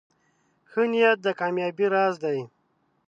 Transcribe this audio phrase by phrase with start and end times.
[0.69, 2.39] ښه نیت د کامیابۍ راز دی.